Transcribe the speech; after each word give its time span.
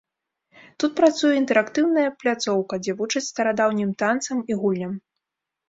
Тут 0.83 0.91
працуе 0.99 1.33
інтэрактыўная 1.41 2.07
пляцоўка, 2.23 2.81
дзе 2.87 2.97
вучаць 3.03 3.23
старадаўнім 3.29 3.95
танцам 4.03 4.37
і 4.53 4.61
гульням. 4.65 5.01